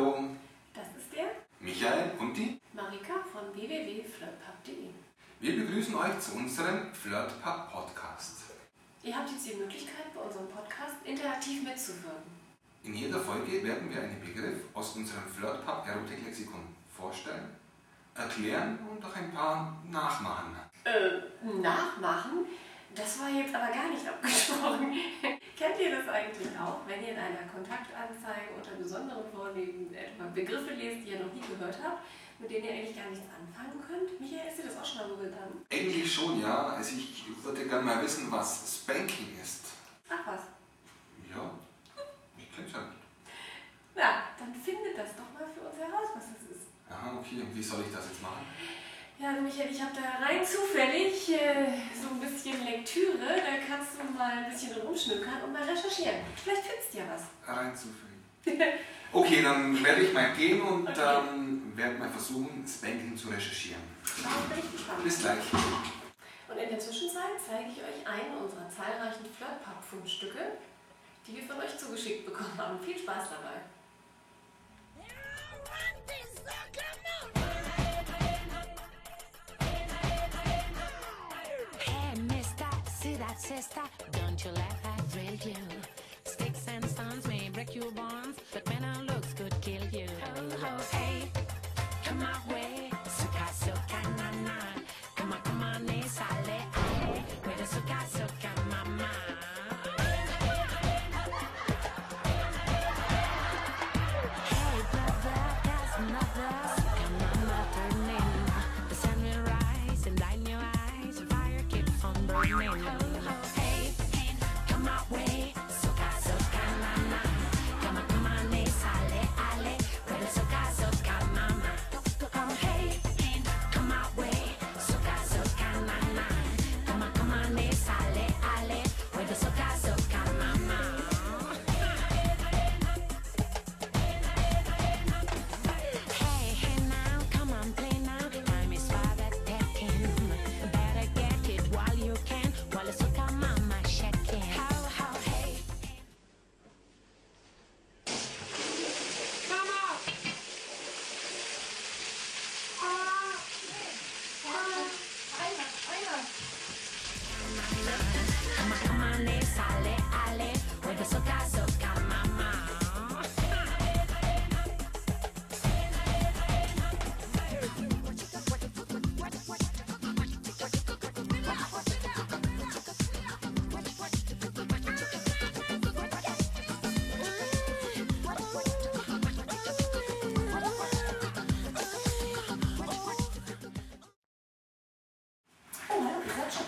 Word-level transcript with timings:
Hallo, 0.00 0.24
Das 0.72 0.86
ist 0.96 1.14
der 1.14 1.26
Michael 1.60 2.12
und 2.18 2.34
die. 2.34 2.58
Marika 2.72 3.20
von 3.30 3.54
www.flirtpub.de. 3.54 4.88
Wir 5.40 5.56
begrüßen 5.56 5.94
euch 5.94 6.18
zu 6.20 6.36
unserem 6.36 6.90
Flirtpub 6.94 7.70
Podcast. 7.70 8.44
Ihr 9.02 9.14
habt 9.14 9.30
jetzt 9.30 9.46
die 9.46 9.56
Möglichkeit, 9.56 10.14
bei 10.14 10.22
unserem 10.22 10.48
Podcast 10.48 10.94
interaktiv 11.04 11.64
mitzuwirken. 11.64 12.32
In 12.82 12.94
jeder 12.94 13.20
Folge 13.20 13.62
werden 13.62 13.90
wir 13.90 14.00
einen 14.00 14.22
Begriff 14.22 14.62
aus 14.72 14.96
unserem 14.96 15.28
Flirtpub 15.28 15.86
Erotiklexikon 15.86 16.62
vorstellen, 16.96 17.50
erklären 18.14 18.78
und 18.90 19.04
auch 19.04 19.14
ein 19.14 19.30
paar 19.34 19.82
nachmachen. 19.90 20.56
Äh, 20.84 21.60
nachmachen? 21.60 22.46
Das 22.94 23.20
war 23.20 23.30
jetzt 23.30 23.54
aber 23.54 23.72
gar 23.72 23.88
nicht 23.88 24.06
abgesprochen. 24.08 24.92
Kennt 25.56 25.78
ihr 25.78 25.90
das 25.96 26.08
eigentlich 26.08 26.48
auch, 26.58 26.80
wenn 26.86 27.02
ihr 27.02 27.12
in 27.12 27.18
einer 27.18 27.46
Kontaktanzeige 27.46 28.50
unter 28.56 28.72
besonderen 28.72 29.24
Vorlieben 29.32 29.92
etwa 29.94 30.24
Begriffe 30.34 30.74
lest, 30.74 31.06
die 31.06 31.10
ihr 31.12 31.20
noch 31.20 31.32
nie 31.32 31.40
gehört 31.40 31.78
habt, 31.82 32.02
mit 32.38 32.50
denen 32.50 32.64
ihr 32.64 32.72
eigentlich 32.72 32.96
gar 32.96 33.10
nichts 33.10 33.26
anfangen 33.28 33.80
könnt? 33.86 34.20
Michael, 34.20 34.48
ist 34.48 34.58
dir 34.58 34.66
das 34.66 34.78
auch 34.78 34.84
schon 34.84 34.98
mal 34.98 35.08
so 35.08 35.16
gegangen? 35.16 35.64
Eigentlich 35.70 36.12
schon, 36.12 36.40
ja. 36.40 36.68
Also 36.74 36.96
ich 36.96 37.24
würde 37.44 37.64
gerne 37.66 37.84
mal 37.84 38.02
wissen, 38.02 38.30
was 38.30 38.82
Spanking 38.82 39.38
ist. 39.40 39.66
Ach 40.08 40.26
was. 40.26 40.40
Ja, 41.30 41.50
ich 42.36 42.50
kenn's 42.54 42.72
ja 42.72 42.80
nicht. 42.80 43.00
Ja, 43.94 44.22
dann 44.38 44.54
findet 44.54 44.98
das 44.98 45.14
doch 45.14 45.30
mal 45.38 45.46
für 45.54 45.68
uns 45.68 45.78
heraus, 45.78 46.08
was 46.16 46.24
es 46.24 46.56
ist. 46.56 46.66
Aha, 46.90 47.18
okay. 47.20 47.42
Und 47.42 47.54
wie 47.54 47.62
soll 47.62 47.84
ich 47.86 47.94
das 47.94 48.06
jetzt 48.08 48.22
machen? 48.22 48.46
Ja, 49.20 49.30
also 49.30 49.42
Michael, 49.42 49.70
ich 49.70 49.80
habe 49.82 49.92
da 49.94 50.24
rein 50.24 50.40
zufällig 50.44 51.28
äh, 51.32 51.66
so 52.00 52.08
ein 52.08 52.20
bisschen 52.20 52.64
Lektüre. 52.64 53.18
Da 53.28 53.52
kannst 53.68 53.92
du 54.00 54.16
mal 54.16 54.32
ein 54.44 54.50
bisschen 54.50 54.72
rumschnüppern 54.80 55.42
und 55.44 55.52
mal 55.52 55.62
recherchieren. 55.62 56.20
Vielleicht 56.42 56.62
findest 56.64 56.94
du 56.94 56.98
ja 56.98 57.04
was. 57.12 57.24
Reinzufügen. 57.56 58.22
Okay, 59.12 59.42
dann 59.42 59.82
werde 59.84 60.02
ich 60.02 60.12
mal 60.12 60.32
gehen 60.34 60.60
und 60.62 60.88
Okay. 60.88 61.18
ähm, 61.34 61.72
werde 61.74 61.98
mal 61.98 62.08
versuchen, 62.10 62.64
Spanking 62.64 63.16
zu 63.16 63.26
recherchieren. 63.28 63.82
Darauf 64.22 64.46
bin 64.46 64.58
ich 64.60 64.70
gespannt. 64.70 65.02
Bis 65.02 65.18
gleich. 65.18 65.42
Und 66.48 66.56
in 66.56 66.68
der 66.70 66.78
Zwischenzeit 66.78 67.34
zeige 67.44 67.70
ich 67.74 67.78
euch 67.82 68.06
einen 68.06 68.36
unserer 68.38 68.70
zahlreichen 68.70 69.26
Flirtpub-Fundstücke, 69.36 70.52
die 71.26 71.34
wir 71.34 71.42
von 71.42 71.58
euch 71.58 71.76
zugeschickt 71.76 72.24
bekommen 72.24 72.54
haben. 72.56 72.78
Viel 72.84 72.96
Spaß 72.96 73.30
dabei. 73.34 73.58
Sister? 83.62 83.82
Don't 84.12 84.42
you 84.42 84.50
let 84.52 84.82
that 84.82 85.02
drill 85.12 85.52
you. 85.52 85.60
Sticks 86.24 86.66
and 86.68 86.84
stones 86.84 87.26
may 87.26 87.50
break 87.50 87.74
your 87.74 87.90
bones, 87.92 88.29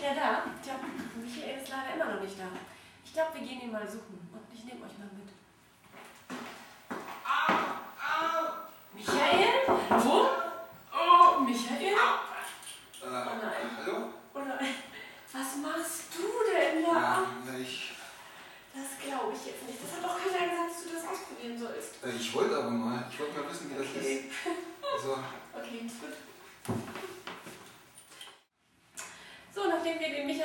wieder 0.00 0.14
da. 0.14 0.42
Tja, 0.62 0.74
Michael 1.16 1.60
ist 1.60 1.68
leider 1.68 1.94
immer 1.94 2.14
noch 2.14 2.22
nicht 2.22 2.38
da. 2.38 2.44
Ich 3.04 3.12
glaube, 3.12 3.34
wir 3.34 3.46
gehen 3.46 3.60
ihn 3.62 3.72
mal 3.72 3.86
suchen 3.86 4.28
und 4.32 4.42
ich 4.56 4.64
nehme 4.64 4.86
euch 4.86 4.96
mal 4.98 5.08
mit. 5.12 5.28
Michael? 8.94 9.66
Wo? 10.04 10.26
Oh, 10.92 11.40
Michael? 11.40 11.92
Äh, 11.92 13.06
nein. 13.06 13.70
hallo? 13.78 14.08
Oder 14.34 14.58
was 15.32 15.56
machst 15.62 16.02
du 16.14 16.22
denn 16.52 16.84
da? 16.84 17.22
Ja, 17.46 17.58
ich, 17.58 17.92
Das 18.74 18.98
glaube 19.04 19.32
ich 19.34 19.46
jetzt 19.46 19.66
nicht. 19.66 19.78
Das 19.82 19.92
hat 19.96 20.04
doch 20.04 20.18
keiner 20.18 20.50
gesagt, 20.50 20.70
dass 20.70 20.82
du 20.84 20.88
das 20.94 21.04
ausprobieren 21.08 21.58
sollst. 21.58 22.04
äh, 22.04 22.10
ich 22.18 22.34
wollte 22.34 22.56
aber 22.56 22.70
mal. 22.70 23.04
Ich 23.10 23.18
wollte 23.20 23.40
mal 23.40 23.50
wissen, 23.50 23.70
wie 23.70 23.74
das 23.78 23.86
Okay. 23.88 24.14
ist. 24.16 24.24
Also, 24.94 25.18
Okay, 25.54 25.80
gut. 26.00 26.74
So, 29.54 29.68
nachdem 29.68 29.98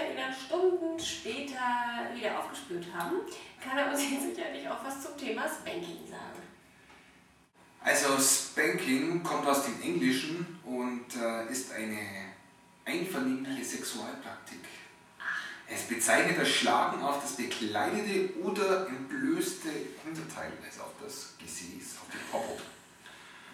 den 0.07 0.17
dann 0.17 0.33
Stunden 0.33 0.99
später 0.99 2.09
wieder 2.13 2.39
aufgespürt 2.39 2.85
haben, 2.95 3.17
kann 3.63 3.77
er 3.77 3.91
uns 3.91 4.01
jetzt 4.09 4.35
sicherlich 4.35 4.67
auch 4.67 4.83
was 4.83 5.01
zum 5.01 5.17
Thema 5.17 5.43
Spanking 5.47 6.07
sagen. 6.09 6.41
also 7.81 8.17
Spanking 8.19 9.23
kommt 9.23 9.47
aus 9.47 9.66
dem 9.66 9.81
Englischen 9.81 10.59
und 10.63 11.16
äh, 11.16 11.51
ist 11.51 11.71
eine 11.73 11.99
einvernehmliche 12.85 13.63
Sexualpraktik. 13.63 14.59
Es 15.67 15.83
bezeichnet 15.83 16.37
das 16.39 16.49
Schlagen 16.49 17.01
auf 17.01 17.22
das 17.22 17.35
bekleidete 17.37 18.37
oder 18.39 18.87
entblößte 18.87 19.69
Hinterteil, 20.03 20.51
also 20.63 20.83
auf 20.83 20.93
das 21.03 21.33
Gesäß, 21.39 21.97
auf 22.01 22.07
die 22.13 22.31
Popo. 22.31 22.59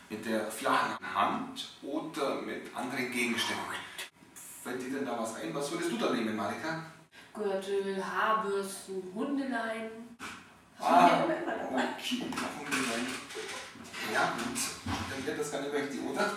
Mit 0.10 0.26
der 0.26 0.52
flachen 0.52 0.98
Hand 1.16 1.78
oder 1.82 2.42
mit 2.42 2.76
anderen 2.76 3.10
Gegenständen. 3.12 3.64
Fällt 4.72 4.84
dir 4.84 5.00
denn 5.00 5.06
da 5.06 5.20
was 5.20 5.36
ein? 5.36 5.54
Was 5.54 5.70
würdest 5.70 5.92
du 5.92 5.98
da 5.98 6.12
nehmen, 6.12 6.34
Marika? 6.34 6.86
Gürtel, 7.34 8.02
Haarbürsten, 8.02 9.04
Hundeleien. 9.14 10.16
Ah, 10.80 11.26
okay, 11.26 11.42
Hundelein. 11.44 13.08
Ja, 14.14 14.32
gut. 14.32 14.60
Dann 15.10 15.26
wird 15.26 15.40
das 15.40 15.52
gar 15.52 15.60
nicht 15.60 15.74
möchte, 15.74 15.98
oder? 16.10 16.22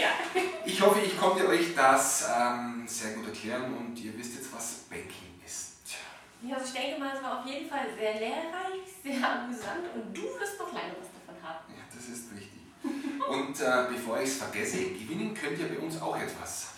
ja. 0.00 0.40
Ich 0.64 0.80
hoffe, 0.80 1.00
ich 1.00 1.18
konnte 1.20 1.46
euch 1.46 1.74
das 1.74 2.26
ähm, 2.34 2.84
sehr 2.88 3.16
gut 3.16 3.26
erklären 3.26 3.76
und 3.76 4.00
ihr 4.02 4.16
wisst 4.16 4.36
jetzt, 4.36 4.54
was 4.54 4.84
Banking 4.88 5.38
ist. 5.44 5.72
ja, 6.40 6.56
also 6.56 6.66
ich 6.68 6.72
denke 6.72 7.00
mal, 7.00 7.14
es 7.14 7.22
war 7.22 7.40
auf 7.40 7.46
jeden 7.46 7.68
Fall 7.68 7.86
sehr 7.98 8.14
lehrreich, 8.14 8.80
sehr 9.02 9.30
amüsant 9.30 9.92
und 9.94 10.16
du 10.16 10.22
wirst 10.22 10.58
noch 10.58 10.72
lange 10.72 10.96
was 10.98 11.10
davon 11.12 11.36
haben. 11.46 11.64
Ja, 11.68 11.84
das 11.94 12.08
ist 12.08 12.32
richtig. 12.32 12.62
Und 13.28 13.60
äh, 13.60 13.92
bevor 13.92 14.18
ich 14.22 14.30
es 14.30 14.36
vergesse, 14.38 14.78
gewinnen 14.78 15.34
könnt 15.34 15.58
ihr 15.58 15.68
bei 15.68 15.78
uns 15.78 16.00
auch 16.00 16.16
etwas. 16.16 16.71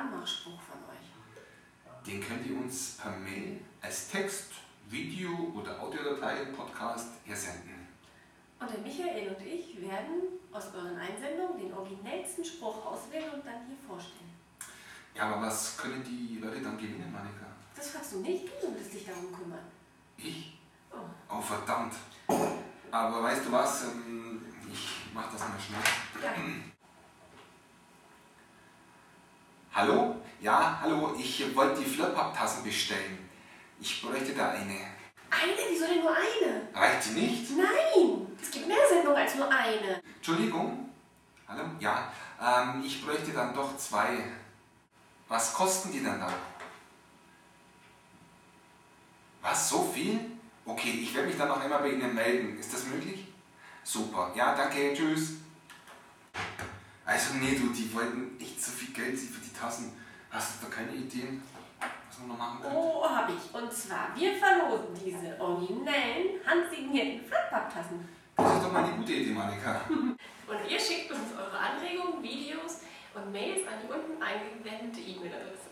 Anmachspruch 0.00 0.60
von 0.60 0.78
euch. 0.90 2.06
Den 2.06 2.20
könnt 2.20 2.46
ihr 2.46 2.56
uns 2.56 2.96
per 3.00 3.12
Mail 3.18 3.60
als 3.82 4.08
Text, 4.10 4.52
Video 4.88 5.52
oder 5.54 5.78
Audiodatei, 5.80 6.46
Podcast 6.56 7.08
hersenden. 7.24 7.86
Und 8.58 8.70
der 8.70 8.80
Michael 8.80 9.28
und 9.34 9.46
ich 9.46 9.80
werden 9.80 10.22
aus 10.52 10.64
euren 10.74 10.96
Einsendungen 10.98 11.58
den 11.58 11.72
originellsten 11.72 12.44
Spruch 12.44 12.84
auswählen 12.86 13.30
und 13.34 13.46
dann 13.46 13.66
hier 13.66 13.76
vorstellen. 13.86 14.30
Ja, 15.14 15.24
aber 15.32 15.46
was 15.46 15.76
können 15.76 16.02
die 16.04 16.38
Leute 16.38 16.60
dann 16.60 16.76
gewinnen, 16.76 17.10
Monika? 17.12 17.46
Das 17.74 17.90
fragst 17.90 18.12
du 18.12 18.20
nicht, 18.20 18.44
du 18.46 18.66
solltest 18.66 18.92
dich 18.94 19.06
darum 19.06 19.32
kümmern. 19.32 19.64
Ich? 20.16 20.58
Oh. 20.92 20.96
Oh, 21.30 21.40
verdammt. 21.40 21.94
Aber 22.90 23.22
weißt 23.22 23.46
du 23.46 23.52
was? 23.52 23.84
Ähm, 23.84 24.40
Ich 24.72 24.88
mach 25.12 25.30
das 25.32 25.40
mal 25.40 25.58
schnell. 25.58 26.22
Ja. 26.22 26.34
Hallo? 29.80 30.14
Ja, 30.42 30.78
hallo, 30.82 31.16
ich 31.18 31.56
wollte 31.56 31.80
die 31.80 31.86
Flirtpap-Tassen 31.88 32.62
bestellen. 32.62 33.30
Ich 33.80 34.02
bräuchte 34.02 34.34
da 34.34 34.50
eine. 34.50 34.76
Eine? 35.30 35.54
Wieso 35.70 35.86
denn 35.86 36.00
nur 36.00 36.14
eine? 36.14 36.68
Reicht 36.74 37.06
die 37.06 37.20
nicht? 37.20 37.50
Nein! 37.56 38.26
Es 38.42 38.50
gibt 38.50 38.68
mehr 38.68 38.86
Sendungen 38.90 39.16
als 39.16 39.34
nur 39.36 39.48
eine. 39.48 40.02
Entschuldigung? 40.16 40.90
Hallo? 41.48 41.62
Ja, 41.78 42.12
ähm, 42.38 42.82
ich 42.84 43.02
bräuchte 43.02 43.32
dann 43.32 43.54
doch 43.54 43.74
zwei. 43.78 44.22
Was 45.28 45.54
kosten 45.54 45.92
die 45.92 46.02
denn 46.02 46.20
da? 46.20 46.30
Was, 49.40 49.70
so 49.70 49.90
viel? 49.94 50.20
Okay, 50.66 50.90
ich 51.02 51.14
werde 51.14 51.28
mich 51.28 51.38
dann 51.38 51.48
noch 51.48 51.58
einmal 51.58 51.78
bei 51.78 51.92
Ihnen 51.92 52.14
melden. 52.14 52.58
Ist 52.58 52.74
das 52.74 52.84
möglich? 52.84 53.28
Super. 53.82 54.30
Ja, 54.34 54.54
danke. 54.54 54.92
Tschüss. 54.92 55.36
Also, 57.10 57.34
nee, 57.40 57.58
du, 57.58 57.72
die 57.72 57.92
wollten 57.92 58.38
echt 58.40 58.62
so 58.62 58.70
viel 58.70 58.94
Geld 58.94 59.18
für 59.18 59.40
die 59.40 59.52
Tassen. 59.52 59.92
Hast 60.30 60.62
du 60.62 60.66
da 60.66 60.72
keine 60.72 60.92
Ideen, 60.92 61.42
was 61.80 62.18
man 62.20 62.28
noch 62.28 62.38
machen 62.38 62.60
könnte? 62.62 62.76
Oh, 62.76 63.02
hab 63.02 63.28
ich. 63.28 63.52
Und 63.52 63.72
zwar, 63.72 64.14
wir 64.14 64.36
verlosen 64.36 64.94
diese 64.94 65.36
originellen, 65.40 66.38
handsignierten 66.46 67.24
Flippapp-Tassen. 67.26 68.08
Das 68.36 68.54
ist 68.54 68.62
doch 68.62 68.72
mal 68.72 68.84
eine 68.84 68.92
gute 68.92 69.12
Idee, 69.12 69.32
Monika. 69.32 69.80
Und 69.90 70.16
ihr 70.70 70.78
schickt 70.78 71.10
uns 71.10 71.32
eure 71.36 71.58
Anregungen, 71.58 72.22
Videos 72.22 72.82
und 73.14 73.32
Mails 73.32 73.66
an 73.66 73.80
die 73.82 73.88
unten 73.92 74.22
eingeblendete 74.22 75.00
E-Mail-Adresse. 75.00 75.70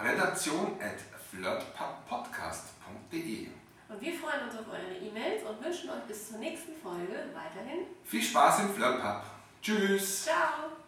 Redaktion 0.00 0.80
at 0.80 0.98
flirtpappodcast.de 1.30 3.48
Und 3.90 4.00
wir 4.00 4.14
freuen 4.14 4.48
uns 4.48 4.56
auf 4.58 4.66
eure 4.68 4.96
E-Mails 4.96 5.42
und 5.42 5.62
wünschen 5.62 5.90
euch 5.90 6.04
bis 6.08 6.30
zur 6.30 6.38
nächsten 6.38 6.72
Folge 6.82 7.28
weiterhin. 7.34 7.80
Viel 8.04 8.22
Spaß 8.22 8.60
im 8.60 8.72
Flirtpub. 8.74 9.33
Tschüss. 9.64 10.24
Ciao! 10.24 10.83